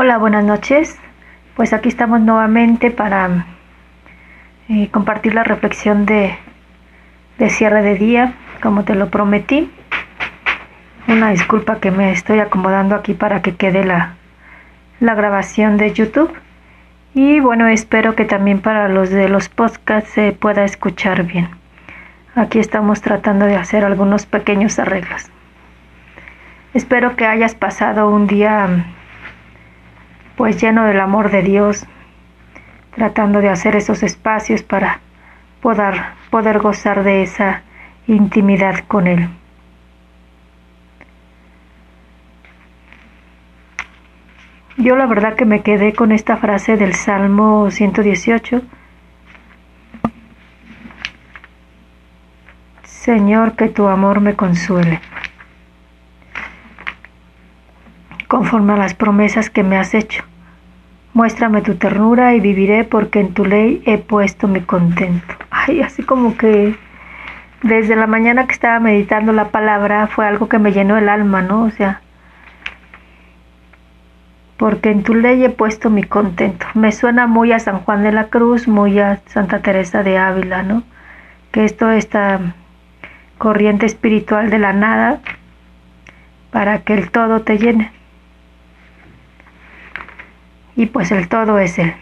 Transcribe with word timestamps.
Hola, 0.00 0.16
buenas 0.16 0.44
noches. 0.44 0.96
Pues 1.56 1.72
aquí 1.72 1.88
estamos 1.88 2.20
nuevamente 2.20 2.92
para 2.92 3.46
eh, 4.68 4.88
compartir 4.92 5.34
la 5.34 5.42
reflexión 5.42 6.06
de, 6.06 6.38
de 7.36 7.50
cierre 7.50 7.82
de 7.82 7.96
día, 7.96 8.34
como 8.62 8.84
te 8.84 8.94
lo 8.94 9.10
prometí. 9.10 9.68
Una 11.08 11.30
disculpa 11.30 11.80
que 11.80 11.90
me 11.90 12.12
estoy 12.12 12.38
acomodando 12.38 12.94
aquí 12.94 13.12
para 13.12 13.42
que 13.42 13.56
quede 13.56 13.82
la, 13.82 14.14
la 15.00 15.16
grabación 15.16 15.78
de 15.78 15.92
YouTube. 15.92 16.32
Y 17.12 17.40
bueno, 17.40 17.66
espero 17.66 18.14
que 18.14 18.24
también 18.24 18.60
para 18.60 18.88
los 18.88 19.10
de 19.10 19.28
los 19.28 19.48
podcasts 19.48 20.10
se 20.10 20.30
pueda 20.30 20.62
escuchar 20.62 21.24
bien. 21.24 21.48
Aquí 22.36 22.60
estamos 22.60 23.00
tratando 23.00 23.46
de 23.46 23.56
hacer 23.56 23.84
algunos 23.84 24.26
pequeños 24.26 24.78
arreglos. 24.78 25.28
Espero 26.72 27.16
que 27.16 27.26
hayas 27.26 27.56
pasado 27.56 28.08
un 28.08 28.28
día 28.28 28.94
pues 30.38 30.62
lleno 30.62 30.84
del 30.84 31.00
amor 31.00 31.32
de 31.32 31.42
Dios, 31.42 31.84
tratando 32.94 33.40
de 33.40 33.48
hacer 33.48 33.74
esos 33.74 34.04
espacios 34.04 34.62
para 34.62 35.00
poder, 35.60 36.00
poder 36.30 36.60
gozar 36.60 37.02
de 37.02 37.24
esa 37.24 37.62
intimidad 38.06 38.84
con 38.86 39.08
Él. 39.08 39.28
Yo 44.76 44.94
la 44.94 45.06
verdad 45.06 45.34
que 45.34 45.44
me 45.44 45.62
quedé 45.62 45.92
con 45.92 46.12
esta 46.12 46.36
frase 46.36 46.76
del 46.76 46.94
Salmo 46.94 47.68
118. 47.72 48.62
Señor, 52.84 53.56
que 53.56 53.68
tu 53.70 53.88
amor 53.88 54.20
me 54.20 54.36
consuele. 54.36 55.00
Conforme 58.28 58.74
a 58.74 58.76
las 58.76 58.94
promesas 58.94 59.50
que 59.50 59.64
me 59.64 59.76
has 59.76 59.94
hecho. 59.94 60.22
Muéstrame 61.14 61.62
tu 61.62 61.74
ternura 61.74 62.34
y 62.34 62.40
viviré 62.40 62.84
porque 62.84 63.20
en 63.20 63.32
tu 63.32 63.44
ley 63.44 63.82
he 63.86 63.98
puesto 63.98 64.46
mi 64.46 64.60
contento. 64.60 65.34
Ay, 65.50 65.80
así 65.80 66.02
como 66.02 66.36
que 66.36 66.76
desde 67.62 67.96
la 67.96 68.06
mañana 68.06 68.46
que 68.46 68.52
estaba 68.52 68.78
meditando 68.78 69.32
la 69.32 69.48
palabra 69.48 70.06
fue 70.06 70.26
algo 70.26 70.48
que 70.48 70.58
me 70.58 70.72
llenó 70.72 70.96
el 70.98 71.08
alma, 71.08 71.42
¿no? 71.42 71.62
O 71.62 71.70
sea, 71.70 72.02
porque 74.58 74.90
en 74.90 75.02
tu 75.02 75.14
ley 75.14 75.42
he 75.44 75.50
puesto 75.50 75.88
mi 75.88 76.04
contento. 76.04 76.66
Me 76.74 76.92
suena 76.92 77.26
muy 77.26 77.52
a 77.52 77.58
San 77.58 77.80
Juan 77.80 78.02
de 78.02 78.12
la 78.12 78.24
Cruz, 78.24 78.68
muy 78.68 78.98
a 79.00 79.20
Santa 79.26 79.60
Teresa 79.60 80.02
de 80.02 80.18
Ávila, 80.18 80.62
¿no? 80.62 80.82
Que 81.50 81.64
esto, 81.64 81.90
esta 81.90 82.54
corriente 83.38 83.86
espiritual 83.86 84.50
de 84.50 84.58
la 84.58 84.72
nada, 84.72 85.20
para 86.50 86.80
que 86.80 86.94
el 86.94 87.10
todo 87.10 87.40
te 87.40 87.56
llene 87.58 87.97
y 90.78 90.86
pues 90.86 91.10
el 91.10 91.28
todo 91.28 91.58
es 91.58 91.76
Él. 91.80 91.92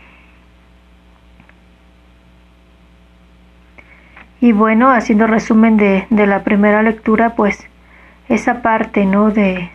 Y 4.39 4.53
bueno, 4.53 4.91
haciendo 4.91 5.27
resumen 5.27 5.79
de, 5.79 6.07
de, 6.11 6.27
la 6.27 6.45
primera 6.45 6.83
lectura, 6.83 7.35
pues 7.37 7.67
esa 8.29 8.61
parte, 8.61 9.07
¿no? 9.07 9.31
De, 9.31 9.71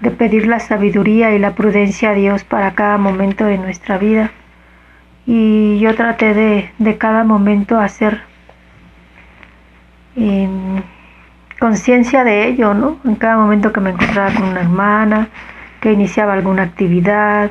de 0.00 0.10
pedir 0.10 0.46
la 0.46 0.58
sabiduría 0.58 1.34
y 1.34 1.38
la 1.38 1.54
prudencia 1.54 2.10
a 2.10 2.14
Dios 2.14 2.44
para 2.44 2.70
cada 2.70 2.96
momento 2.96 3.44
de 3.44 3.58
nuestra 3.58 3.98
vida. 3.98 4.30
Y 5.26 5.78
yo 5.78 5.94
traté 5.94 6.32
de, 6.32 6.70
de 6.78 6.96
cada 6.96 7.24
momento 7.24 7.78
hacer 7.78 8.22
conciencia 11.60 12.24
de 12.24 12.48
ello, 12.48 12.72
¿no? 12.72 12.96
En 13.04 13.16
cada 13.16 13.36
momento 13.36 13.70
que 13.70 13.80
me 13.80 13.90
encontraba 13.90 14.32
con 14.32 14.44
una 14.44 14.60
hermana, 14.62 15.28
que 15.80 15.92
iniciaba 15.92 16.32
alguna 16.32 16.62
actividad, 16.62 17.50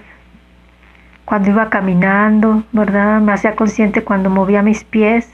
cuando 1.28 1.50
iba 1.50 1.70
caminando, 1.70 2.64
¿verdad? 2.72 3.20
Me 3.20 3.34
hacía 3.34 3.54
consciente 3.54 4.02
cuando 4.02 4.30
movía 4.30 4.62
mis 4.62 4.86
pies 4.86 5.30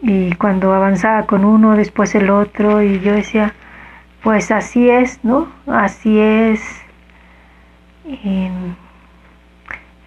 y 0.00 0.32
cuando 0.36 0.72
avanzaba 0.72 1.26
con 1.26 1.44
uno, 1.44 1.76
después 1.76 2.14
el 2.14 2.30
otro, 2.30 2.82
y 2.82 2.98
yo 3.00 3.12
decía, 3.12 3.52
pues 4.22 4.50
así 4.50 4.88
es, 4.88 5.22
¿no? 5.22 5.48
Así 5.66 6.18
es 6.18 6.62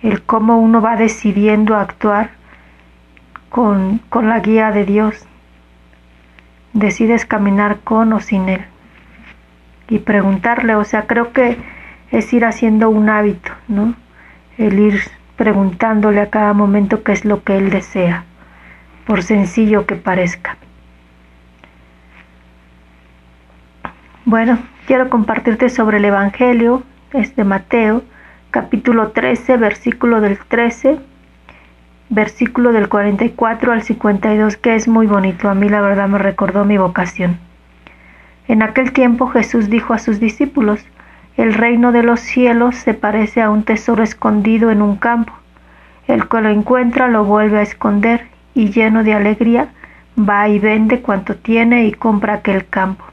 el 0.02 0.24
cómo 0.26 0.58
uno 0.58 0.82
va 0.82 0.96
decidiendo 0.96 1.76
actuar 1.76 2.32
con, 3.52 4.00
con 4.10 4.28
la 4.28 4.40
guía 4.40 4.72
de 4.72 4.86
Dios. 4.86 5.28
Decides 6.74 7.28
caminar 7.28 7.82
con 7.82 8.12
o 8.14 8.20
sin 8.20 8.50
Él. 8.50 8.66
Y 9.88 10.00
preguntarle, 10.00 10.74
o 10.74 10.84
sea, 10.84 11.06
creo 11.06 11.32
que 11.32 11.60
es 12.10 12.34
ir 12.34 12.44
haciendo 12.44 12.90
un 12.90 13.08
hábito, 13.08 13.52
¿no? 13.68 13.94
El 14.58 14.80
ir 14.80 15.00
preguntándole 15.36 16.22
a 16.22 16.30
cada 16.30 16.54
momento 16.54 17.04
qué 17.04 17.14
es 17.14 17.26
lo 17.26 17.44
que 17.44 17.58
Él 17.58 17.70
desea, 17.70 18.26
por 19.06 19.24
sencillo 19.24 19.86
que 19.86 19.96
parezca. 19.96 20.58
Bueno, 24.26 24.60
quiero 24.86 25.10
compartirte 25.10 25.70
sobre 25.70 25.98
el 25.98 26.06
Evangelio, 26.06 26.84
es 27.12 27.36
de 27.36 27.44
Mateo, 27.44 28.04
capítulo 28.52 29.10
13, 29.10 29.58
versículo 29.58 30.22
del 30.22 30.38
13, 30.38 31.00
versículo 32.10 32.72
del 32.72 32.90
44 32.90 33.72
al 33.72 33.82
52, 33.82 34.58
que 34.58 34.76
es 34.76 34.88
muy 34.88 35.08
bonito, 35.08 35.50
a 35.50 35.56
mí 35.56 35.70
la 35.70 35.82
verdad 35.82 36.08
me 36.08 36.18
recordó 36.18 36.66
mi 36.66 36.78
vocación. 36.78 37.40
En 38.48 38.62
aquel 38.62 38.92
tiempo 38.92 39.28
Jesús 39.28 39.70
dijo 39.70 39.94
a 39.94 39.98
sus 39.98 40.20
discípulos, 40.20 40.86
el 41.42 41.56
reino 41.56 41.92
de 41.92 42.04
los 42.04 42.20
cielos 42.20 42.76
se 42.76 42.94
parece 42.94 43.42
a 43.42 43.50
un 43.50 43.64
tesoro 43.64 44.04
escondido 44.04 44.70
en 44.70 44.84
un 44.84 44.98
campo. 44.98 45.34
El 46.08 46.30
que 46.30 46.40
lo 46.40 46.50
encuentra 46.50 47.08
lo 47.08 47.26
vuelve 47.26 47.58
a 47.58 47.64
esconder 47.64 48.28
y 48.54 48.70
lleno 48.70 49.04
de 49.04 49.16
alegría 49.16 49.70
va 50.20 50.48
y 50.50 50.60
vende 50.60 51.02
cuanto 51.02 51.36
tiene 51.36 51.86
y 51.86 51.94
compra 51.94 52.36
aquel 52.36 52.68
campo. 52.68 53.06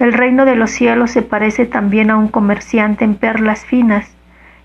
El 0.00 0.14
reino 0.14 0.44
de 0.44 0.56
los 0.56 0.72
cielos 0.72 1.12
se 1.12 1.22
parece 1.22 1.64
también 1.64 2.10
a 2.10 2.16
un 2.16 2.26
comerciante 2.26 3.04
en 3.04 3.14
perlas 3.14 3.64
finas, 3.64 4.12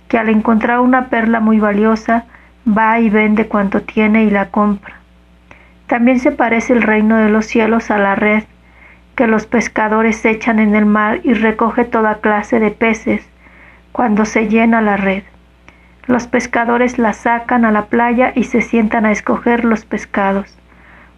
que 0.07 0.17
al 0.17 0.29
encontrar 0.29 0.79
una 0.79 1.09
perla 1.09 1.41
muy 1.41 1.59
valiosa 1.59 2.25
va 2.67 2.99
y 2.99 3.11
vende 3.11 3.47
cuanto 3.49 3.83
tiene 3.83 4.23
y 4.23 4.31
la 4.31 4.49
compra. 4.49 4.95
También 5.85 6.19
se 6.19 6.31
parece 6.31 6.73
el 6.73 6.81
reino 6.81 7.17
de 7.17 7.29
los 7.29 7.45
cielos 7.45 7.91
a 7.91 7.99
la 7.99 8.15
red 8.15 8.45
que 9.15 9.27
los 9.27 9.45
pescadores 9.45 10.23
echan 10.25 10.59
en 10.59 10.75
el 10.75 10.85
mar 10.85 11.21
y 11.23 11.33
recoge 11.33 11.85
toda 11.85 12.19
clase 12.21 12.59
de 12.59 12.71
peces 12.71 13.27
cuando 13.91 14.25
se 14.25 14.47
llena 14.47 14.81
la 14.81 14.97
red. 14.97 15.23
Los 16.07 16.27
pescadores 16.27 16.97
la 16.97 17.13
sacan 17.13 17.65
a 17.65 17.71
la 17.71 17.85
playa 17.85 18.31
y 18.35 18.45
se 18.45 18.61
sientan 18.61 19.05
a 19.05 19.11
escoger 19.11 19.65
los 19.65 19.85
pescados. 19.85 20.57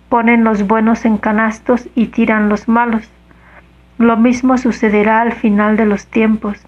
Ponen 0.10 0.44
los 0.44 0.68
buenos 0.68 1.06
en 1.06 1.18
canastos 1.18 1.88
y 1.96 2.08
tiran 2.08 2.50
los 2.50 2.68
malos. 2.68 3.10
Lo 3.98 4.18
mismo 4.18 4.58
sucederá 4.58 5.22
al 5.22 5.32
final 5.32 5.78
de 5.78 5.86
los 5.86 6.08
tiempos. 6.08 6.66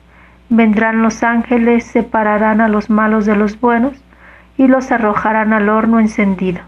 Vendrán 0.49 1.01
los 1.01 1.23
ángeles, 1.23 1.85
separarán 1.85 2.61
a 2.61 2.67
los 2.67 2.89
malos 2.89 3.25
de 3.25 3.35
los 3.35 3.59
buenos 3.59 3.93
y 4.57 4.67
los 4.67 4.91
arrojarán 4.91 5.53
al 5.53 5.69
horno 5.69 5.99
encendido. 5.99 6.61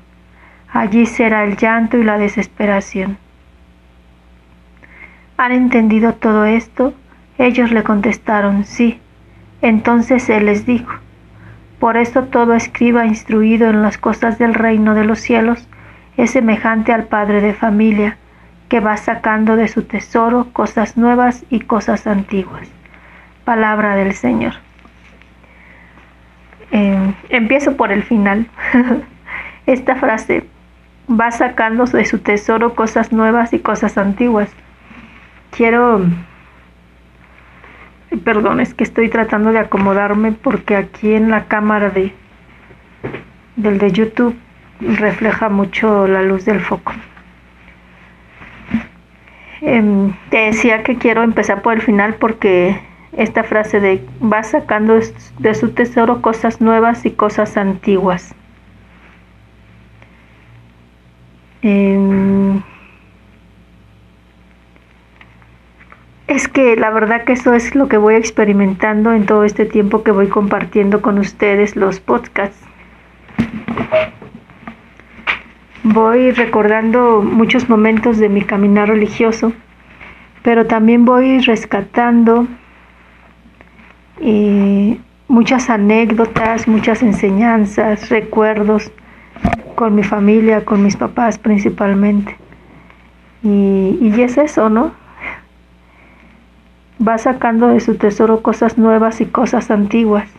Allí 0.72 1.06
será 1.06 1.44
el 1.44 1.57
llanto 1.57 1.97
y 1.97 2.03
la 2.03 2.18
desesperación. 2.18 3.18
¿Han 5.37 5.51
entendido 5.51 6.13
todo 6.13 6.45
esto? 6.45 6.95
Ellos 7.37 7.71
le 7.71 7.83
contestaron, 7.83 8.65
sí. 8.65 8.99
Entonces 9.61 10.27
él 10.29 10.47
les 10.47 10.65
dijo, 10.65 10.93
por 11.79 11.95
eso 11.95 12.23
todo 12.23 12.55
escriba 12.55 13.05
instruido 13.05 13.69
en 13.69 13.83
las 13.83 13.99
cosas 13.99 14.39
del 14.39 14.55
reino 14.55 14.95
de 14.95 15.05
los 15.05 15.19
cielos 15.19 15.67
es 16.17 16.31
semejante 16.31 16.91
al 16.91 17.03
padre 17.03 17.41
de 17.41 17.53
familia, 17.53 18.17
que 18.69 18.79
va 18.79 18.97
sacando 18.97 19.55
de 19.55 19.67
su 19.67 19.83
tesoro 19.83 20.47
cosas 20.51 20.97
nuevas 20.97 21.45
y 21.51 21.59
cosas 21.59 22.07
antiguas. 22.07 22.67
Palabra 23.45 23.95
del 23.95 24.13
Señor. 24.13 24.53
Em, 26.71 27.13
empiezo 27.29 27.77
por 27.77 27.91
el 27.91 28.01
final. 28.03 28.47
Esta 29.67 29.95
frase 29.95 30.47
va 31.09 31.29
sacando 31.29 31.85
de 31.85 32.06
su 32.06 32.19
tesoro 32.19 32.73
cosas 32.73 33.13
nuevas 33.13 33.53
y 33.53 33.59
cosas 33.59 33.97
antiguas 33.97 34.50
quiero 35.51 36.01
perdón 38.23 38.59
es 38.59 38.73
que 38.73 38.83
estoy 38.83 39.09
tratando 39.09 39.51
de 39.51 39.59
acomodarme 39.59 40.31
porque 40.31 40.75
aquí 40.75 41.13
en 41.13 41.29
la 41.29 41.45
cámara 41.45 41.89
de 41.89 42.13
del 43.55 43.79
de 43.79 43.91
YouTube 43.91 44.35
refleja 44.79 45.49
mucho 45.49 46.07
la 46.07 46.21
luz 46.21 46.45
del 46.45 46.59
foco. 46.59 46.94
Em, 49.61 50.13
te 50.29 50.38
decía 50.38 50.83
que 50.83 50.97
quiero 50.97 51.23
empezar 51.23 51.63
por 51.63 51.73
el 51.73 51.81
final 51.81 52.15
porque 52.15 52.79
esta 53.13 53.43
frase 53.43 53.79
de 53.79 54.05
va 54.21 54.43
sacando 54.43 55.00
de 55.39 55.55
su 55.55 55.69
tesoro 55.71 56.21
cosas 56.21 56.61
nuevas 56.61 57.05
y 57.05 57.11
cosas 57.11 57.57
antiguas 57.57 58.35
es 66.27 66.50
que 66.50 66.75
la 66.75 66.89
verdad 66.89 67.24
que 67.24 67.33
eso 67.33 67.53
es 67.53 67.74
lo 67.74 67.88
que 67.88 67.97
voy 67.97 68.15
experimentando 68.15 69.13
en 69.13 69.25
todo 69.25 69.45
este 69.45 69.65
tiempo 69.65 70.03
que 70.03 70.12
voy 70.12 70.27
compartiendo 70.27 71.01
con 71.01 71.19
ustedes 71.19 71.75
los 71.75 72.01
podcasts. 72.01 72.59
Voy 75.83 76.31
recordando 76.31 77.21
muchos 77.21 77.69
momentos 77.69 78.18
de 78.18 78.27
mi 78.27 78.41
caminar 78.41 78.89
religioso, 78.89 79.53
pero 80.44 80.68
también 80.68 81.06
voy 81.06 81.39
rescatando 81.39 82.45
eh, 84.19 84.97
muchas 85.29 85.69
anécdotas, 85.69 86.68
muchas 86.68 87.03
enseñanzas, 87.03 88.09
recuerdos 88.09 88.91
con 89.75 89.95
mi 89.95 90.03
familia, 90.03 90.65
con 90.65 90.83
mis 90.83 90.97
papás 90.97 91.38
principalmente. 91.38 92.35
Y, 93.44 93.97
y 94.01 94.21
es 94.21 94.38
eso, 94.38 94.69
¿no? 94.69 95.06
Va 97.05 97.17
sacando 97.17 97.67
de 97.67 97.79
su 97.79 97.95
tesoro 97.95 98.41
cosas 98.41 98.77
nuevas 98.77 99.21
y 99.21 99.25
cosas 99.25 99.69
antiguas. 99.69 100.29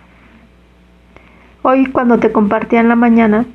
Hoy 1.62 1.86
cuando 1.86 2.18
te 2.18 2.32
compartía 2.32 2.80
en 2.80 2.88
la 2.88 2.96
mañana, 2.96 3.46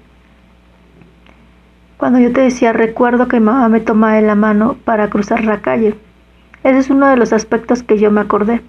cuando 1.97 2.19
yo 2.19 2.31
te 2.31 2.41
decía, 2.41 2.73
recuerdo 2.73 3.27
que 3.27 3.39
mamá 3.39 3.69
me 3.69 3.79
tomaba 3.79 4.13
de 4.13 4.21
la 4.21 4.35
mano 4.35 4.75
para 4.85 5.09
cruzar 5.09 5.44
la 5.44 5.61
calle. 5.61 5.95
Ese 6.63 6.77
es 6.77 6.89
uno 6.89 7.07
de 7.07 7.17
los 7.17 7.33
aspectos 7.33 7.83
que 7.83 7.97
yo 7.97 8.11
me 8.11 8.21
acordé. 8.21 8.61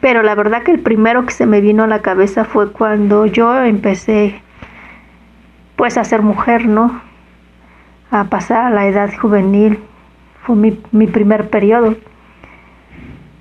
Pero 0.00 0.22
la 0.22 0.34
verdad 0.34 0.62
que 0.62 0.72
el 0.72 0.80
primero 0.80 1.24
que 1.24 1.32
se 1.32 1.46
me 1.46 1.60
vino 1.60 1.84
a 1.84 1.86
la 1.86 2.02
cabeza 2.02 2.44
fue 2.44 2.72
cuando 2.72 3.26
yo 3.26 3.56
empecé 3.62 4.40
pues 5.76 5.96
a 5.96 6.04
ser 6.04 6.22
mujer, 6.22 6.66
¿no? 6.66 7.00
A 8.10 8.24
pasar 8.24 8.66
a 8.66 8.70
la 8.70 8.86
edad 8.86 9.12
juvenil. 9.16 9.78
Fue 10.42 10.56
mi, 10.56 10.80
mi 10.90 11.06
primer 11.06 11.48
periodo. 11.50 11.96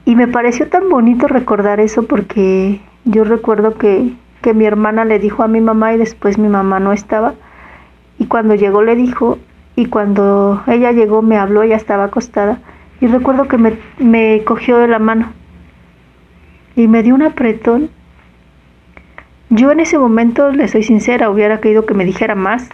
Y 0.05 0.15
me 0.15 0.27
pareció 0.27 0.67
tan 0.67 0.89
bonito 0.89 1.27
recordar 1.27 1.79
eso 1.79 2.03
porque 2.03 2.81
yo 3.05 3.23
recuerdo 3.23 3.77
que, 3.77 4.13
que 4.41 4.53
mi 4.53 4.65
hermana 4.65 5.05
le 5.05 5.19
dijo 5.19 5.43
a 5.43 5.47
mi 5.47 5.61
mamá 5.61 5.93
y 5.93 5.97
después 5.97 6.37
mi 6.37 6.47
mamá 6.47 6.79
no 6.79 6.91
estaba 6.91 7.35
y 8.21 8.27
cuando 8.27 8.53
llegó 8.53 8.83
le 8.83 8.95
dijo, 8.95 9.39
y 9.75 9.87
cuando 9.87 10.61
ella 10.67 10.91
llegó 10.91 11.23
me 11.23 11.37
habló, 11.37 11.63
ella 11.63 11.75
estaba 11.75 12.03
acostada, 12.03 12.59
y 12.99 13.07
recuerdo 13.07 13.47
que 13.47 13.57
me, 13.57 13.79
me 13.97 14.43
cogió 14.45 14.77
de 14.77 14.87
la 14.87 14.99
mano 14.99 15.33
y 16.75 16.87
me 16.87 17.01
dio 17.01 17.15
un 17.15 17.23
apretón. 17.23 17.89
Yo 19.49 19.71
en 19.71 19.79
ese 19.79 19.97
momento, 19.97 20.51
le 20.51 20.67
soy 20.67 20.83
sincera, 20.83 21.31
hubiera 21.31 21.59
querido 21.59 21.87
que 21.87 21.95
me 21.95 22.05
dijera 22.05 22.35
más, 22.35 22.69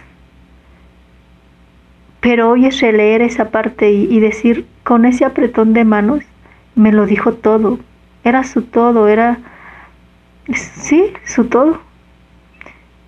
pero 2.20 2.50
hoy 2.50 2.66
es 2.66 2.78
releer 2.82 3.22
esa 3.22 3.50
parte 3.50 3.90
y, 3.90 4.04
y 4.14 4.20
decir, 4.20 4.66
con 4.84 5.06
ese 5.06 5.24
apretón 5.24 5.72
de 5.72 5.86
manos, 5.86 6.24
me 6.78 6.92
lo 6.92 7.06
dijo 7.06 7.32
todo, 7.32 7.78
era 8.22 8.44
su 8.44 8.62
todo, 8.62 9.08
era, 9.08 9.38
sí, 10.54 11.12
su 11.24 11.46
todo. 11.46 11.80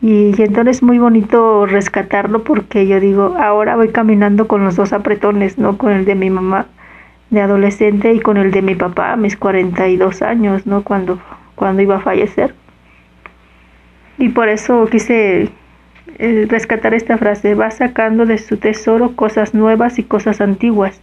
Y, 0.02 0.34
entonces 0.42 0.78
es 0.78 0.82
muy 0.82 0.98
bonito 0.98 1.66
rescatarlo 1.66 2.42
porque 2.42 2.86
yo 2.86 2.98
digo, 2.98 3.36
ahora 3.38 3.76
voy 3.76 3.90
caminando 3.90 4.48
con 4.48 4.64
los 4.64 4.74
dos 4.74 4.92
apretones, 4.92 5.56
¿no? 5.56 5.78
Con 5.78 5.92
el 5.92 6.04
de 6.04 6.16
mi 6.16 6.30
mamá 6.30 6.66
de 7.30 7.42
adolescente 7.42 8.12
y 8.12 8.20
con 8.20 8.38
el 8.38 8.50
de 8.50 8.62
mi 8.62 8.74
papá 8.74 9.12
a 9.12 9.16
mis 9.16 9.36
42 9.36 10.22
años, 10.22 10.66
¿no? 10.66 10.82
Cuando, 10.82 11.20
cuando 11.54 11.82
iba 11.82 11.96
a 11.96 12.00
fallecer. 12.00 12.54
Y 14.18 14.30
por 14.30 14.48
eso 14.48 14.86
quise 14.90 15.48
eh, 16.18 16.46
rescatar 16.48 16.92
esta 16.92 17.18
frase, 17.18 17.54
va 17.54 17.70
sacando 17.70 18.26
de 18.26 18.38
su 18.38 18.56
tesoro 18.56 19.14
cosas 19.14 19.54
nuevas 19.54 19.98
y 20.00 20.02
cosas 20.02 20.40
antiguas. 20.40 21.00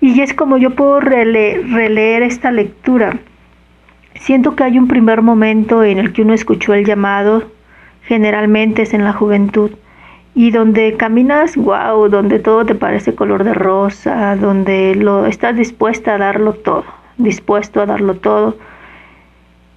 Y 0.00 0.20
es 0.20 0.34
como 0.34 0.58
yo 0.58 0.70
puedo 0.74 1.00
releer 1.00 2.22
esta 2.22 2.52
lectura. 2.52 3.18
Siento 4.14 4.54
que 4.54 4.64
hay 4.64 4.78
un 4.78 4.88
primer 4.88 5.22
momento 5.22 5.82
en 5.82 5.98
el 5.98 6.12
que 6.12 6.22
uno 6.22 6.34
escuchó 6.34 6.74
el 6.74 6.84
llamado 6.84 7.56
generalmente 8.06 8.82
es 8.82 8.94
en 8.94 9.04
la 9.04 9.12
juventud, 9.12 9.72
y 10.34 10.50
donde 10.50 10.96
caminas, 10.96 11.56
wow, 11.56 12.08
donde 12.08 12.38
todo 12.38 12.64
te 12.64 12.74
parece 12.74 13.14
color 13.14 13.44
de 13.44 13.54
rosa, 13.54 14.36
donde 14.36 14.94
lo 14.94 15.26
estás 15.26 15.56
dispuesta 15.56 16.14
a 16.14 16.18
darlo 16.18 16.52
todo, 16.54 16.84
dispuesto 17.16 17.80
a 17.80 17.86
darlo 17.86 18.16
todo, 18.16 18.56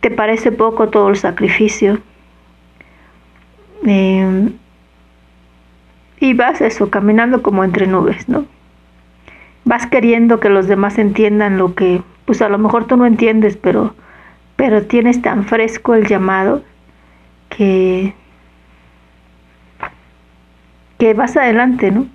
te 0.01 0.11
parece 0.11 0.51
poco 0.51 0.89
todo 0.89 1.09
el 1.09 1.15
sacrificio. 1.15 1.99
Em, 3.85 4.53
y 6.19 6.33
vas 6.33 6.61
eso, 6.61 6.89
caminando 6.89 7.41
como 7.41 7.63
entre 7.63 7.87
nubes, 7.87 8.27
¿no? 8.27 8.45
Vas 9.69 9.85
queriendo 9.85 10.39
que 10.39 10.49
los 10.49 10.67
demás 10.67 10.97
entiendan 10.97 11.59
lo 11.59 11.75
que, 11.75 12.01
pues 12.25 12.41
a 12.41 12.49
lo 12.49 12.57
mejor 12.57 12.87
tú 12.87 12.97
no 12.97 13.05
entiendes, 13.05 13.55
pero, 13.55 13.93
pero 14.55 14.87
tienes 14.87 15.21
tan 15.21 15.43
fresco 15.43 15.93
el 15.93 16.07
llamado 16.07 16.63
que, 17.49 18.15
que 20.97 21.13
vas 21.13 21.37
adelante, 21.37 21.91
¿no? 21.91 22.07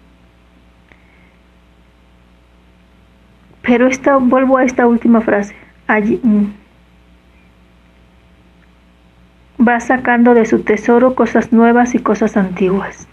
Pero 3.63 3.87
esta, 3.87 4.17
vuelvo 4.17 4.59
a 4.59 4.65
esta 4.65 4.89
última 4.89 5.21
frase. 5.21 5.55
Allí, 5.87 6.19
mm, 6.25 6.47
va 9.65 9.79
sacando 9.79 10.35
de 10.35 10.45
su 10.45 10.65
tesoro 10.65 11.15
cosas 11.15 11.53
nuevas 11.53 11.95
y 11.95 12.01
cosas 12.01 12.37
antiguas. 12.37 13.07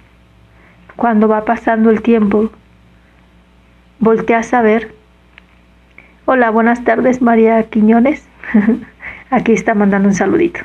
Cuando 0.95 1.27
va 1.27 1.45
pasando 1.45 1.91
el 1.91 2.01
tiempo, 2.01 2.49
volteas 4.01 4.53
a 4.53 4.61
ver. 4.61 4.93
Hola, 6.25 6.49
buenas 6.49 6.83
tardes, 6.83 7.21
María 7.21 7.63
Quiñones. 7.69 8.27
Aquí 9.29 9.53
está 9.53 9.73
mandando 9.73 10.09
un 10.09 10.15
saludito 10.15 10.59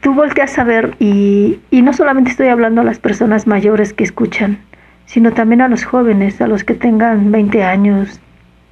tú 0.00 0.14
volteas 0.14 0.58
a 0.58 0.64
ver 0.64 0.96
y, 0.98 1.60
y 1.70 1.82
no 1.82 1.92
solamente 1.92 2.30
estoy 2.30 2.48
hablando 2.48 2.80
a 2.80 2.84
las 2.84 2.98
personas 2.98 3.46
mayores 3.46 3.92
que 3.92 4.04
escuchan, 4.04 4.58
sino 5.06 5.32
también 5.32 5.60
a 5.60 5.68
los 5.68 5.84
jóvenes, 5.84 6.40
a 6.40 6.46
los 6.46 6.64
que 6.64 6.74
tengan 6.74 7.30
20 7.30 7.62
años, 7.62 8.20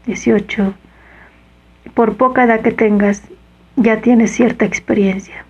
18. 0.07 0.75
Por 1.95 2.17
poca 2.17 2.45
edad 2.45 2.61
que 2.61 2.73
tengas, 2.73 3.23
ya 3.77 4.01
tienes 4.01 4.33
cierta 4.33 4.65
experiencia. 4.65 5.45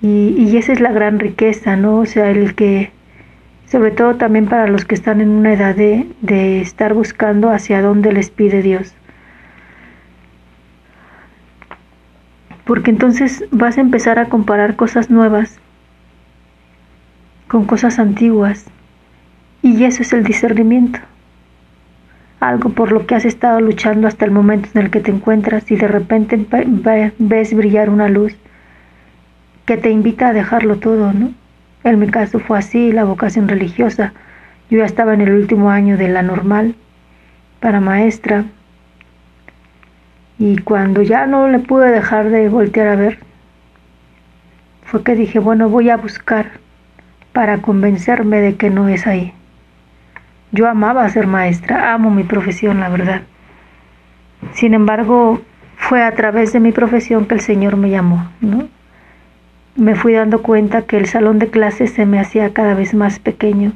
Y, 0.00 0.34
y, 0.38 0.56
esa 0.56 0.72
es 0.72 0.80
la 0.80 0.92
gran 0.92 1.18
riqueza, 1.18 1.76
¿no? 1.76 1.98
O 1.98 2.06
sea, 2.06 2.30
el 2.30 2.54
que, 2.54 2.92
sobre 3.70 3.90
todo 3.90 4.16
también 4.16 4.46
para 4.46 4.66
los 4.66 4.84
que 4.84 4.94
están 4.94 5.20
en 5.20 5.30
una 5.30 5.52
edad 5.52 5.74
de, 5.74 6.06
de 6.22 6.60
estar 6.60 6.94
buscando 6.94 7.50
hacia 7.50 7.82
dónde 7.82 8.12
les 8.12 8.30
pide 8.30 8.62
Dios. 8.62 8.94
porque 12.68 12.90
entonces 12.90 13.46
vas 13.50 13.78
a 13.78 13.80
empezar 13.80 14.18
a 14.18 14.26
comparar 14.26 14.76
cosas 14.76 15.08
nuevas 15.08 15.58
con 17.48 17.64
cosas 17.64 17.98
antiguas 17.98 18.66
y 19.62 19.84
eso 19.84 20.02
es 20.02 20.12
el 20.12 20.22
discernimiento. 20.22 21.00
Algo 22.40 22.68
por 22.68 22.92
lo 22.92 23.06
que 23.06 23.14
has 23.14 23.24
estado 23.24 23.58
luchando 23.62 24.06
hasta 24.06 24.26
el 24.26 24.32
momento 24.32 24.68
en 24.74 24.82
el 24.82 24.90
que 24.90 25.00
te 25.00 25.10
encuentras 25.10 25.70
y 25.70 25.76
de 25.76 25.88
repente 25.88 26.44
ves 27.18 27.54
brillar 27.54 27.88
una 27.88 28.10
luz 28.10 28.36
que 29.64 29.78
te 29.78 29.90
invita 29.90 30.28
a 30.28 30.32
dejarlo 30.34 30.76
todo, 30.76 31.14
¿no? 31.14 31.32
En 31.84 31.98
mi 31.98 32.08
caso 32.08 32.38
fue 32.38 32.58
así, 32.58 32.92
la 32.92 33.04
vocación 33.04 33.48
religiosa. 33.48 34.12
Yo 34.70 34.78
ya 34.78 34.84
estaba 34.84 35.14
en 35.14 35.20
el 35.20 35.32
último 35.32 35.70
año 35.70 35.96
de 35.96 36.08
la 36.08 36.22
normal 36.22 36.74
para 37.60 37.80
maestra, 37.80 38.44
y 40.38 40.58
cuando 40.58 41.02
ya 41.02 41.26
no 41.26 41.48
le 41.48 41.58
pude 41.58 41.90
dejar 41.90 42.30
de 42.30 42.48
voltear 42.48 42.88
a 42.88 42.96
ver, 42.96 43.18
fue 44.84 45.02
que 45.02 45.16
dije, 45.16 45.40
bueno, 45.40 45.68
voy 45.68 45.90
a 45.90 45.96
buscar 45.96 46.52
para 47.32 47.58
convencerme 47.58 48.40
de 48.40 48.56
que 48.56 48.70
no 48.70 48.88
es 48.88 49.06
ahí. 49.06 49.32
Yo 50.52 50.68
amaba 50.68 51.08
ser 51.08 51.26
maestra, 51.26 51.92
amo 51.92 52.10
mi 52.10 52.22
profesión, 52.22 52.80
la 52.80 52.88
verdad. 52.88 53.22
Sin 54.52 54.74
embargo, 54.74 55.42
fue 55.76 56.02
a 56.02 56.14
través 56.14 56.52
de 56.52 56.60
mi 56.60 56.72
profesión 56.72 57.26
que 57.26 57.34
el 57.34 57.40
Señor 57.40 57.76
me 57.76 57.90
llamó, 57.90 58.30
¿no? 58.40 58.68
Me 59.78 59.94
fui 59.94 60.12
dando 60.12 60.42
cuenta 60.42 60.82
que 60.82 60.96
el 60.96 61.06
salón 61.06 61.38
de 61.38 61.50
clases 61.50 61.92
se 61.92 62.04
me 62.04 62.18
hacía 62.18 62.52
cada 62.52 62.74
vez 62.74 62.94
más 62.94 63.20
pequeño 63.20 63.70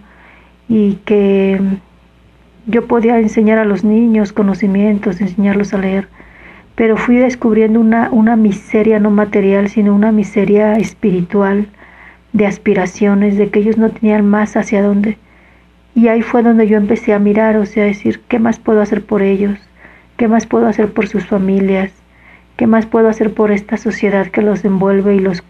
y 0.69 0.95
que 1.05 1.61
yo 2.67 2.89
podía 2.89 3.21
enseñar 3.21 3.59
a 3.59 3.65
los 3.65 3.85
niños 3.85 4.33
conocimientos, 4.33 5.21
enseñarlos 5.21 5.73
a 5.73 5.79
leer, 5.79 6.09
pero 6.75 6.97
fui 6.97 7.19
descubriendo 7.19 7.79
una, 7.79 8.09
una 8.11 8.35
miseria 8.35 8.99
no 8.99 9.13
material, 9.13 9.69
sino 9.69 9.95
una 9.95 10.11
miseria 10.11 10.73
espiritual, 10.73 11.69
de 12.33 12.47
aspiraciones, 12.49 13.39
de 13.39 13.51
que 13.51 13.61
ellos 13.61 13.79
no 13.79 13.91
tenían 13.91 14.29
más 14.29 14.57
hacia 14.57 14.83
dónde. 14.83 15.19
Y 15.95 16.09
ahí 16.09 16.23
fue 16.23 16.43
donde 16.43 16.67
yo 16.67 16.79
empecé 16.79 17.13
a 17.13 17.21
mirar, 17.21 17.57
o 17.59 17.65
sea, 17.65 17.85
a 17.85 17.87
decir, 17.87 18.23
¿qué 18.27 18.41
más 18.41 18.59
puedo 18.59 18.81
hacer 18.81 19.05
por 19.05 19.23
ellos? 19.23 19.57
¿Qué 20.17 20.27
más 20.27 20.49
puedo 20.49 20.67
hacer 20.67 20.93
por 20.93 21.07
sus 21.07 21.25
familias? 21.27 21.93
¿Qué 22.57 22.67
más 22.67 22.87
puedo 22.87 23.09
hacer 23.09 23.33
por 23.33 23.53
esta 23.53 23.77
sociedad 23.77 24.27
que 24.27 24.43
los 24.43 24.65
envuelve 24.65 25.15
y 25.15 25.21
los, 25.21 25.45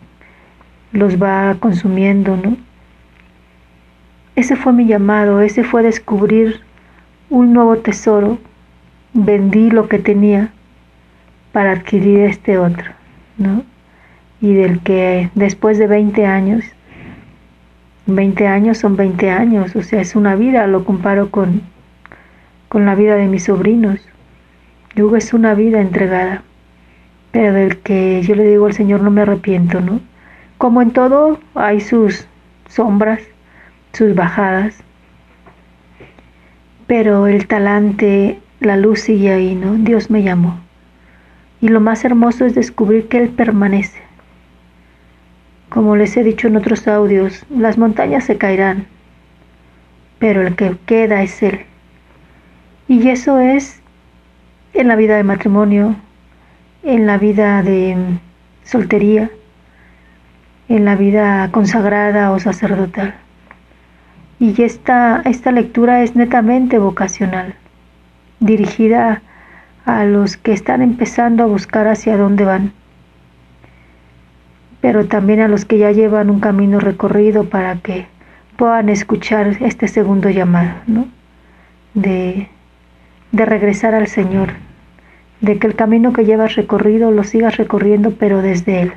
los 0.93 1.21
va 1.21 1.57
consumiendo, 1.59 2.37
no? 2.37 2.57
Ese 4.37 4.57
fue 4.57 4.73
mi 4.73 4.87
llamado, 4.87 5.41
ese 5.41 5.65
fue 5.65 5.83
descubrir 5.83 6.61
un 7.29 7.53
nuevo 7.53 7.77
tesoro 7.79 8.39
vendí 9.15 9.71
lo 9.71 9.89
que 9.89 9.99
tenía 9.99 10.51
para 11.53 11.73
adquirir 11.73 12.21
este 12.21 12.59
otro, 12.59 12.93
¿no? 13.37 13.65
Y 14.41 14.55
del 14.55 14.81
que 14.81 15.31
después 15.35 15.79
de 15.79 15.87
20 15.87 16.27
años, 16.27 16.65
20 18.07 18.47
años 18.47 18.79
son 18.79 18.97
20 18.97 19.31
años, 19.31 19.77
o 19.77 19.83
sea, 19.83 20.01
es 20.01 20.17
una 20.17 20.35
vida, 20.35 20.67
lo 20.67 20.85
comparo 20.85 21.31
con, 21.31 21.63
con 22.69 22.87
la 22.87 22.95
vida 22.95 23.17
de 23.17 23.29
mis 23.29 23.45
sobrinos. 23.45 24.01
Luego 24.95 25.17
es 25.17 25.33
una 25.33 25.55
vida 25.55 25.81
entregada, 25.81 26.43
pero 27.31 27.53
del 27.53 27.79
que 27.79 28.23
yo 28.23 28.35
le 28.35 28.45
digo 28.45 28.67
al 28.67 28.73
Señor 28.73 29.01
no 29.03 29.11
me 29.11 29.23
arrepiento, 29.23 29.81
¿no? 29.81 30.01
Como 30.63 30.81
en 30.81 30.93
todo 30.93 31.41
hay 31.57 31.81
sus 31.81 32.29
sombras, 32.69 33.21
sus 33.95 34.15
bajadas, 34.15 34.77
pero 36.87 37.27
el 37.27 37.49
talante, 37.49 38.39
la 38.61 38.77
luz 38.77 39.01
sigue 39.01 39.33
ahí, 39.33 39.57
¿no? 39.57 39.75
Dios 39.75 40.09
me 40.09 40.23
llamó. 40.23 40.61
Y 41.61 41.67
lo 41.67 41.81
más 41.81 42.05
hermoso 42.05 42.47
es 42.47 42.55
descubrir 42.55 43.09
que 43.09 43.19
Él 43.19 43.31
permanece. 43.31 44.01
Como 45.69 45.97
les 45.97 46.17
he 46.17 46.23
dicho 46.23 46.47
en 46.47 46.57
otros 46.57 46.87
audios, 46.87 47.45
las 47.51 47.77
montañas 47.77 48.23
se 48.23 48.39
caerán, 48.39 48.87
pero 50.21 50.47
el 50.47 50.55
que 50.55 50.77
queda 50.87 51.25
es 51.25 51.43
Él. 51.43 51.63
Y 52.87 53.09
eso 53.09 53.41
es 53.41 53.83
en 54.75 54.87
la 54.87 54.95
vida 54.95 55.17
de 55.17 55.25
matrimonio, 55.25 55.97
en 56.85 57.09
la 57.09 57.19
vida 57.19 57.65
de 57.65 57.97
soltería, 58.63 59.29
en 60.69 60.85
la 60.85 60.97
vida 60.97 61.49
consagrada 61.53 62.31
o 62.33 62.39
sacerdotal. 62.39 63.15
Y 64.39 64.61
esta, 64.63 65.23
esta 65.25 65.53
lectura 65.53 66.03
es 66.03 66.17
netamente 66.17 66.79
vocacional, 66.79 67.55
dirigida 68.41 69.23
a 69.85 70.05
los 70.05 70.37
que 70.37 70.53
están 70.53 70.83
empezando 70.83 71.45
a 71.45 71.47
buscar 71.47 71.89
hacia 71.89 72.17
dónde 72.17 72.45
van, 72.45 72.73
pero 74.81 75.07
también 75.07 75.41
a 75.41 75.49
los 75.49 75.65
que 75.65 75.79
ya 75.79 75.93
llevan 75.93 76.31
un 76.31 76.41
camino 76.41 76.81
recorrido 76.81 77.45
para 77.45 77.77
que 77.77 78.07
puedan 78.57 78.89
escuchar 78.89 79.57
este 79.61 79.89
segundo 79.89 80.29
llamado, 80.29 80.73
¿no? 80.87 81.07
De, 81.95 82.49
de 83.31 83.45
regresar 83.45 83.95
al 83.95 84.09
Señor, 84.09 84.55
de 85.41 85.59
que 85.59 85.67
el 85.67 85.75
camino 85.75 86.13
que 86.13 86.25
llevas 86.25 86.57
recorrido 86.57 87.11
lo 87.11 87.25
sigas 87.25 87.57
recorriendo, 87.57 88.13
pero 88.13 88.43
desde 88.43 88.83
Él. 88.83 88.93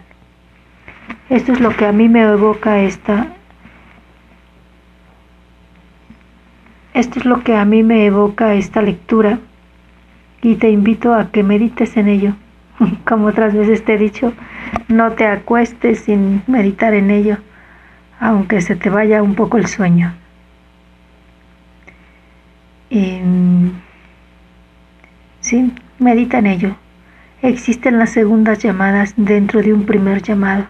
Esto 1.30 1.54
es 1.54 1.60
lo 1.60 1.76
que 1.76 1.86
a 1.86 1.92
mí 1.92 2.10
me 2.10 2.22
evoca 2.24 2.80
esta, 2.80 3.36
Esto 6.96 7.20
es 7.20 7.26
lo 7.26 7.44
que 7.44 7.58
a 7.58 7.66
mí 7.66 7.84
me 7.84 8.06
evoca 8.06 8.54
esta 8.54 8.82
lectura 8.82 9.40
y 10.42 10.56
te 10.56 10.70
invito 10.70 11.14
a 11.14 11.30
que 11.30 11.44
medites 11.44 11.98
en 11.98 12.08
ello. 12.08 12.36
Como 13.06 13.26
otras 13.26 13.54
veces 13.54 13.84
te 13.84 13.96
he 13.96 13.98
dicho, 13.98 14.32
no 14.88 15.12
te 15.12 15.28
acuestes 15.28 16.00
sin 16.00 16.42
meditar 16.48 16.94
en 16.94 17.12
ello, 17.12 17.38
aunque 18.18 18.62
se 18.62 18.78
te 18.78 18.90
vaya 18.90 19.22
un 19.22 19.36
poco 19.36 19.58
el 19.58 19.68
sueño. 19.68 20.14
sí, 25.42 25.74
medita 26.00 26.38
en 26.38 26.46
ello. 26.46 26.76
Existen 27.42 28.00
las 28.00 28.12
segundas 28.12 28.60
llamadas 28.60 29.14
dentro 29.18 29.62
de 29.62 29.74
un 29.74 29.86
primer 29.86 30.22
llamado. 30.22 30.68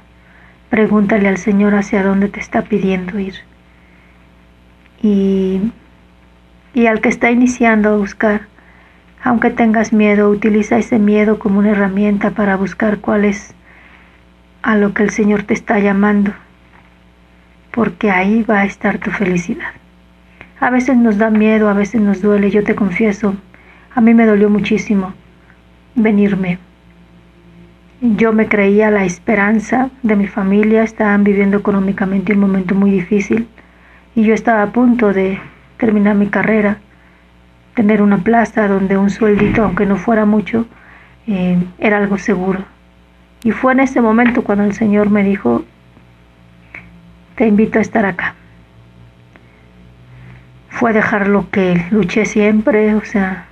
Pregúntale 0.75 1.29
al 1.29 1.37
Señor 1.37 1.73
hacia 1.73 2.03
dónde 2.03 2.27
te 2.27 2.41
está 2.41 2.63
pidiendo 2.63 3.17
ir. 3.17 3.35
Y 5.01 5.71
y 6.73 6.87
al 6.87 6.99
que 6.99 7.07
está 7.07 7.31
iniciando 7.31 7.87
a 7.87 7.95
buscar. 7.95 8.41
Aunque 9.23 9.51
tengas 9.51 9.93
miedo, 9.93 10.29
utiliza 10.29 10.77
ese 10.77 10.99
miedo 10.99 11.39
como 11.39 11.59
una 11.59 11.71
herramienta 11.71 12.31
para 12.31 12.57
buscar 12.57 12.97
cuál 12.99 13.23
es 13.23 13.55
a 14.63 14.75
lo 14.75 14.93
que 14.93 15.03
el 15.03 15.11
Señor 15.11 15.43
te 15.43 15.53
está 15.53 15.79
llamando, 15.79 16.33
porque 17.71 18.11
ahí 18.11 18.43
va 18.43 18.59
a 18.59 18.65
estar 18.65 18.97
tu 18.97 19.11
felicidad. 19.11 19.71
A 20.59 20.71
veces 20.71 20.97
nos 20.97 21.17
da 21.17 21.29
miedo, 21.29 21.69
a 21.69 21.73
veces 21.73 22.01
nos 22.01 22.21
duele, 22.21 22.51
yo 22.51 22.65
te 22.65 22.75
confieso, 22.75 23.37
a 23.95 24.01
mí 24.01 24.13
me 24.13 24.25
dolió 24.25 24.49
muchísimo 24.49 25.13
venirme. 25.95 26.59
Yo 28.13 28.33
me 28.33 28.47
creía 28.47 28.91
la 28.91 29.03
esperanza 29.03 29.89
de 30.03 30.15
mi 30.15 30.27
familia, 30.27 30.83
estaban 30.83 31.23
viviendo 31.23 31.57
económicamente 31.57 32.33
un 32.33 32.39
momento 32.39 32.75
muy 32.75 32.91
difícil 32.91 33.47
y 34.13 34.21
yo 34.21 34.35
estaba 34.35 34.61
a 34.61 34.71
punto 34.71 35.11
de 35.11 35.39
terminar 35.77 36.13
mi 36.13 36.27
carrera, 36.27 36.77
tener 37.73 38.03
una 38.03 38.19
plaza 38.19 38.67
donde 38.67 38.95
un 38.95 39.09
sueldito, 39.09 39.63
aunque 39.63 39.87
no 39.87 39.95
fuera 39.95 40.25
mucho, 40.25 40.67
eh, 41.25 41.57
era 41.79 41.97
algo 41.97 42.19
seguro. 42.19 42.63
Y 43.43 43.49
fue 43.51 43.73
en 43.73 43.79
ese 43.79 44.01
momento 44.01 44.43
cuando 44.43 44.65
el 44.65 44.73
Señor 44.73 45.09
me 45.09 45.23
dijo, 45.23 45.65
te 47.33 47.47
invito 47.47 47.79
a 47.79 47.81
estar 47.81 48.05
acá. 48.05 48.35
Fue 50.69 50.93
dejar 50.93 51.27
lo 51.27 51.49
que 51.49 51.87
luché 51.89 52.25
siempre, 52.25 52.93
o 52.93 53.03
sea, 53.03 53.45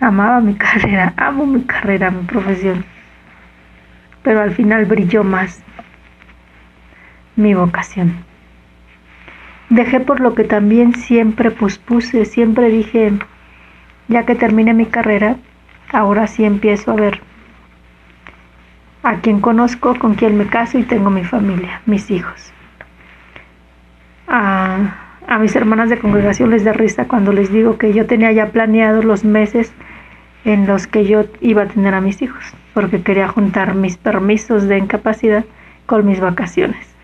amaba 0.00 0.40
mi 0.40 0.54
carrera, 0.66 1.12
amo 1.18 1.44
mi 1.44 1.60
carrera, 1.64 2.10
mi 2.10 2.22
profesión. 2.22 2.82
Pero 4.22 4.40
al 4.40 4.52
final 4.52 4.84
brilló 4.84 5.24
más 5.24 5.62
mi 7.36 7.54
vocación. 7.54 8.24
Dejé 9.70 10.00
por 10.00 10.20
lo 10.20 10.34
que 10.34 10.44
también 10.44 10.94
siempre 10.94 11.50
pospuse, 11.50 12.24
siempre 12.24 12.68
dije, 12.70 13.12
ya 14.08 14.26
que 14.26 14.34
termine 14.34 14.74
mi 14.74 14.86
carrera, 14.86 15.36
ahora 15.92 16.26
sí 16.26 16.44
empiezo 16.44 16.90
a 16.90 16.96
ver 16.96 17.20
a 19.02 19.16
quien 19.20 19.40
conozco, 19.40 19.94
con 19.98 20.14
quien 20.14 20.36
me 20.36 20.46
caso 20.46 20.78
y 20.78 20.82
tengo 20.82 21.10
mi 21.10 21.24
familia, 21.24 21.80
mis 21.86 22.10
hijos. 22.10 22.52
A, 24.28 24.94
a 25.26 25.38
mis 25.38 25.54
hermanas 25.56 25.88
de 25.88 25.98
congregación 25.98 26.50
les 26.50 26.64
da 26.64 26.72
risa 26.72 27.06
cuando 27.06 27.32
les 27.32 27.52
digo 27.52 27.78
que 27.78 27.92
yo 27.92 28.06
tenía 28.06 28.32
ya 28.32 28.50
planeados 28.50 29.04
los 29.04 29.24
meses 29.24 29.72
en 30.44 30.66
los 30.66 30.86
que 30.86 31.04
yo 31.04 31.24
iba 31.40 31.62
a 31.62 31.66
tener 31.66 31.94
a 31.94 32.00
mis 32.00 32.20
hijos, 32.22 32.44
porque 32.74 33.02
quería 33.02 33.28
juntar 33.28 33.74
mis 33.74 33.96
permisos 33.96 34.68
de 34.68 34.78
incapacidad 34.78 35.44
con 35.86 36.06
mis 36.06 36.20
vacaciones. 36.20 36.94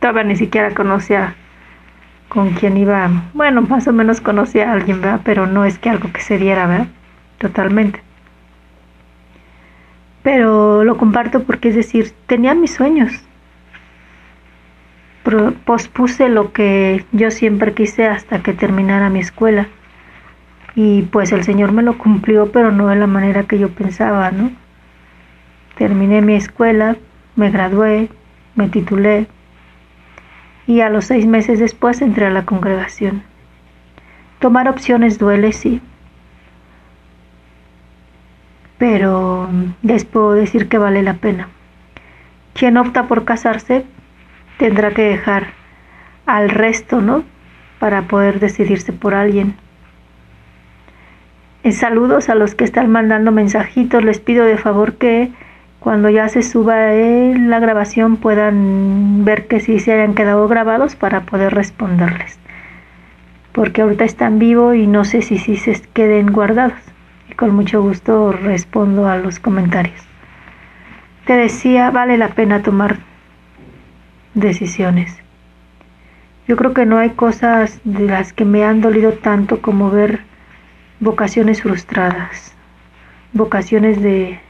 Todavía 0.00 0.24
ni 0.24 0.36
siquiera 0.36 0.74
conocía 0.74 1.34
con 2.28 2.50
quien 2.50 2.76
iba, 2.76 3.10
bueno, 3.34 3.62
más 3.62 3.88
o 3.88 3.92
menos 3.92 4.20
conocía 4.20 4.70
a 4.70 4.72
alguien, 4.72 5.00
¿verdad? 5.00 5.20
Pero 5.24 5.46
no 5.46 5.64
es 5.64 5.78
que 5.78 5.90
algo 5.90 6.12
que 6.12 6.20
se 6.20 6.38
diera, 6.38 6.66
¿verdad? 6.66 6.88
Totalmente. 7.38 8.02
Pero 10.22 10.84
lo 10.84 10.96
comparto 10.96 11.44
porque 11.44 11.68
es 11.68 11.74
decir, 11.74 12.12
tenía 12.26 12.54
mis 12.54 12.74
sueños. 12.74 13.12
Pospuse 15.64 16.28
lo 16.28 16.52
que 16.52 17.04
yo 17.12 17.30
siempre 17.30 17.74
quise 17.74 18.06
hasta 18.06 18.42
que 18.42 18.54
terminara 18.54 19.10
mi 19.10 19.20
escuela. 19.20 19.68
Y 20.74 21.02
pues 21.02 21.32
el 21.32 21.44
Señor 21.44 21.72
me 21.72 21.82
lo 21.82 21.98
cumplió, 21.98 22.50
pero 22.52 22.72
no 22.72 22.88
de 22.88 22.96
la 22.96 23.06
manera 23.06 23.44
que 23.44 23.58
yo 23.58 23.68
pensaba, 23.70 24.30
¿no? 24.30 24.52
Terminé 25.78 26.22
mi 26.22 26.34
escuela, 26.34 26.96
me 27.36 27.52
gradué, 27.52 28.08
me 28.56 28.68
titulé, 28.68 29.28
y 30.66 30.80
a 30.80 30.90
los 30.90 31.04
seis 31.04 31.24
meses 31.24 31.60
después 31.60 32.02
entré 32.02 32.26
a 32.26 32.30
la 32.30 32.44
congregación. 32.44 33.22
Tomar 34.40 34.68
opciones 34.68 35.20
duele, 35.20 35.52
sí, 35.52 35.80
pero 38.76 39.48
les 39.82 40.04
puedo 40.04 40.32
decir 40.32 40.68
que 40.68 40.78
vale 40.78 41.04
la 41.04 41.14
pena. 41.14 41.48
Quien 42.54 42.76
opta 42.76 43.04
por 43.06 43.24
casarse 43.24 43.84
tendrá 44.58 44.90
que 44.90 45.02
dejar 45.02 45.52
al 46.26 46.50
resto, 46.50 47.00
¿no? 47.00 47.22
Para 47.78 48.02
poder 48.02 48.40
decidirse 48.40 48.92
por 48.92 49.14
alguien. 49.14 49.54
En 51.62 51.72
saludos 51.72 52.28
a 52.28 52.34
los 52.34 52.56
que 52.56 52.64
están 52.64 52.90
mandando 52.90 53.30
mensajitos, 53.30 54.02
les 54.02 54.18
pido 54.18 54.44
de 54.44 54.56
favor 54.56 54.94
que 54.94 55.30
cuando 55.80 56.10
ya 56.10 56.28
se 56.28 56.42
suba 56.42 56.90
la 56.92 57.60
grabación 57.60 58.16
puedan 58.16 59.24
ver 59.24 59.46
que 59.46 59.60
sí 59.60 59.78
se 59.78 59.92
hayan 59.92 60.14
quedado 60.14 60.48
grabados 60.48 60.96
para 60.96 61.22
poder 61.22 61.54
responderles. 61.54 62.38
Porque 63.52 63.82
ahorita 63.82 64.04
están 64.04 64.38
vivo 64.38 64.74
y 64.74 64.86
no 64.86 65.04
sé 65.04 65.22
si 65.22 65.38
sí 65.38 65.56
se 65.56 65.80
queden 65.92 66.32
guardados. 66.32 66.78
Y 67.30 67.34
con 67.34 67.54
mucho 67.54 67.80
gusto 67.80 68.32
respondo 68.32 69.08
a 69.08 69.18
los 69.18 69.38
comentarios. 69.38 70.00
Te 71.26 71.34
decía, 71.34 71.90
vale 71.90 72.16
la 72.16 72.28
pena 72.28 72.62
tomar 72.62 72.98
decisiones. 74.34 75.16
Yo 76.46 76.56
creo 76.56 76.72
que 76.72 76.86
no 76.86 76.98
hay 76.98 77.10
cosas 77.10 77.80
de 77.84 78.06
las 78.06 78.32
que 78.32 78.44
me 78.44 78.64
han 78.64 78.80
dolido 78.80 79.12
tanto 79.12 79.60
como 79.60 79.90
ver 79.90 80.20
vocaciones 81.00 81.62
frustradas, 81.62 82.54
vocaciones 83.32 84.00
de 84.00 84.40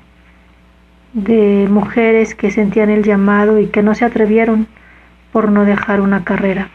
de 1.25 1.67
mujeres 1.69 2.35
que 2.35 2.51
sentían 2.51 2.91
el 2.91 3.03
llamado 3.03 3.59
y 3.59 3.67
que 3.67 3.83
no 3.83 3.95
se 3.95 4.05
atrevieron 4.05 4.67
por 5.33 5.51
no 5.51 5.65
dejar 5.65 6.01
una 6.01 6.25
carrera, 6.25 6.69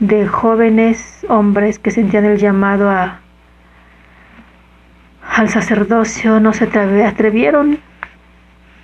de 0.00 0.26
jóvenes 0.26 1.24
hombres 1.28 1.78
que 1.78 1.90
sentían 1.90 2.24
el 2.24 2.38
llamado 2.38 2.90
a, 2.90 3.20
al 5.34 5.48
sacerdocio 5.48 6.40
no 6.40 6.52
se 6.52 6.64
atrevieron 6.64 7.78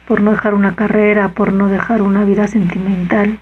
por 0.07 0.21
no 0.21 0.30
dejar 0.30 0.54
una 0.54 0.75
carrera, 0.75 1.28
por 1.30 1.52
no 1.52 1.68
dejar 1.68 2.02
una 2.02 2.25
vida 2.25 2.47
sentimental. 2.47 3.38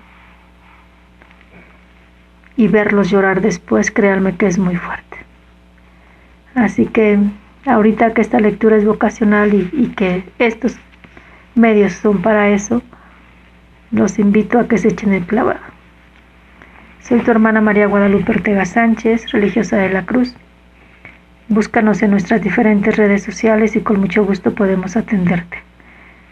Y 2.56 2.68
verlos 2.68 3.10
llorar 3.10 3.40
después, 3.40 3.90
créanme 3.90 4.36
que 4.36 4.46
es 4.46 4.58
muy 4.58 4.76
fuerte. 4.76 5.18
Así 6.54 6.86
que 6.86 7.18
ahorita 7.66 8.14
que 8.14 8.20
esta 8.20 8.40
lectura 8.40 8.76
es 8.76 8.84
vocacional 8.84 9.52
y, 9.54 9.88
que 9.96 10.24
estos 10.38 10.76
medios 11.54 11.92
son 11.92 12.22
para 12.22 12.50
eso, 12.50 12.82
los 13.90 14.18
invito 14.18 14.58
a 14.58 14.68
que 14.68 14.78
se 14.78 14.88
echen 14.88 15.12
el 15.12 15.26
clavado. 15.26 15.60
Soy 17.00 17.20
tu 17.20 17.30
hermana 17.30 17.60
María 17.60 17.86
Guadalupe 17.86 18.32
Ortega 18.32 18.64
Sánchez, 18.64 19.30
religiosa 19.30 19.76
de 19.76 19.90
la 19.90 20.04
Cruz. 20.04 20.34
Búscanos 21.48 22.02
en 22.02 22.10
nuestras 22.10 22.42
diferentes 22.42 22.96
redes 22.96 23.22
sociales 23.22 23.76
y 23.76 23.80
con 23.80 24.00
mucho 24.00 24.24
gusto 24.24 24.54
podemos 24.54 24.96
atenderte. 24.96 25.58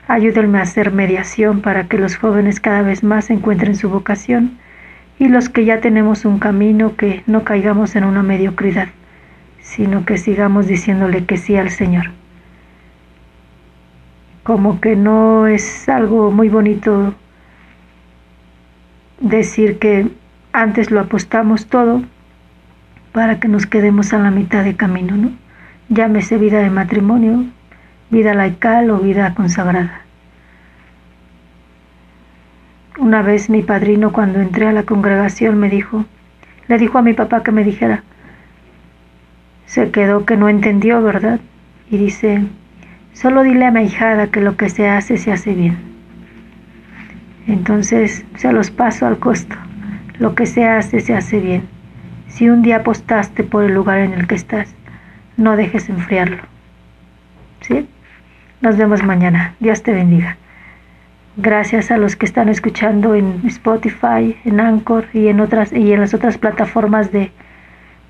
Ayúdenme 0.09 0.59
a 0.59 0.63
hacer 0.63 0.91
mediación 0.91 1.63
para 1.63 1.87
que 1.89 1.99
los 1.99 2.17
jóvenes 2.17 2.61
cada 2.61 2.83
vez 2.83 3.03
más 3.03 3.31
encuentren 3.31 3.77
su 3.77 3.89
vocación 3.89 4.59
y 5.19 5.29
los 5.29 5.49
que 5.49 5.65
ya 5.65 5.81
tenemos 5.81 6.25
un 6.25 6.39
camino 6.39 6.97
que 6.97 7.23
no 7.27 7.45
caigamos 7.45 7.95
en 7.97 8.05
una 8.05 8.23
mediocridad, 8.23 8.89
sino 9.75 10.05
que 10.05 10.19
sigamos 10.19 10.69
diciéndole 10.69 11.25
que 11.25 11.37
sí 11.37 11.57
al 11.57 11.71
Señor. 11.71 12.11
Como 14.45 14.81
que 14.81 14.95
no 14.95 15.49
es 15.49 15.89
algo 15.89 16.31
muy 16.31 16.49
bonito 16.49 17.15
decir 19.21 19.79
que 19.81 20.09
antes 20.53 20.93
lo 20.93 21.01
apostamos 21.01 21.67
todo 21.67 22.03
para 23.13 23.41
que 23.41 23.49
nos 23.49 23.67
quedemos 23.67 24.13
a 24.13 24.19
la 24.19 24.31
mitad 24.31 24.63
de 24.63 24.77
camino, 24.77 25.17
¿no? 25.17 25.33
Llámese 25.89 26.39
vida 26.39 26.61
de 26.61 26.71
matrimonio, 26.71 27.45
vida 28.11 28.33
laical 28.33 28.91
o 28.91 28.99
vida 28.99 29.35
consagrada. 29.35 30.03
Una 32.99 33.23
vez 33.23 33.51
mi 33.51 33.63
padrino 33.63 34.13
cuando 34.13 34.41
entré 34.41 34.69
a 34.69 34.73
la 34.73 34.85
congregación 34.85 35.59
me 35.59 35.69
dijo, 35.69 36.05
le 36.69 36.79
dijo 36.79 36.99
a 36.99 37.03
mi 37.03 37.13
papá 37.13 37.43
que 37.43 37.51
me 37.51 37.65
dijera, 37.65 38.05
se 39.75 39.91
quedó 39.91 40.25
que 40.25 40.37
no 40.37 40.49
entendió, 40.49 41.03
¿verdad? 41.03 41.41
Y 41.91 41.97
dice, 41.97 42.45
solo 43.13 43.43
dile 43.43 43.67
a 43.67 43.73
mi 43.73 43.83
hijada 43.83 44.29
que 44.29 44.41
lo 44.41 44.57
que 44.57 44.69
se 44.69 44.89
hace 44.89 45.17
se 45.19 45.33
hace 45.33 45.53
bien. 45.53 45.77
Entonces 47.49 48.25
se 48.37 48.53
los 48.53 48.71
paso 48.71 49.05
al 49.05 49.19
costo, 49.19 49.57
lo 50.21 50.37
que 50.37 50.47
se 50.47 50.65
hace 50.65 51.01
se 51.01 51.17
hace 51.17 51.41
bien. 51.41 51.63
Si 52.29 52.49
un 52.49 52.63
día 52.63 52.77
apostaste 52.77 53.43
por 53.43 53.65
el 53.65 53.75
lugar 53.75 53.99
en 53.99 54.13
el 54.13 54.29
que 54.29 54.37
estás, 54.37 54.73
no 55.37 55.57
dejes 55.57 55.89
enfriarlo. 55.89 56.45
¿Sí? 57.63 57.89
Nos 58.61 58.77
vemos 58.77 59.03
mañana. 59.03 59.57
Dios 59.59 59.83
te 59.83 59.91
bendiga. 59.91 60.37
Gracias 61.37 61.91
a 61.91 61.97
los 61.97 62.15
que 62.15 62.27
están 62.27 62.49
escuchando 62.49 63.17
en 63.17 63.41
Spotify, 63.47 64.37
en 64.45 64.61
Anchor 64.61 65.09
y 65.13 65.27
en 65.27 65.41
otras 65.41 65.73
y 65.73 65.93
en 65.93 65.99
las 65.99 66.15
otras 66.15 66.39
plataformas 66.39 67.11
de 67.11 67.33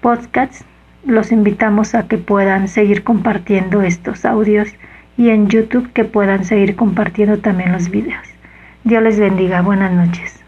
podcasts. 0.03 0.67
Los 1.07 1.33
invitamos 1.33 1.95
a 1.95 2.09
que 2.09 2.17
puedan 2.17 2.67
seguir 2.69 3.05
compartiendo 3.05 3.83
estos 3.83 4.25
audios 4.25 4.75
y 5.19 5.29
en 5.29 5.49
YouTube 5.49 5.93
que 5.93 6.05
puedan 6.05 6.45
seguir 6.45 6.77
compartiendo 6.77 7.39
también 7.39 7.73
los 7.73 7.91
videos. 7.91 8.27
Dios 8.85 9.03
les 9.03 9.19
bendiga. 9.19 9.61
Buenas 9.61 9.93
noches. 9.93 10.44